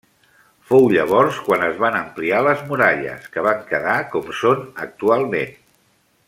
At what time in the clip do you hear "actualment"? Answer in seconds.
4.89-5.55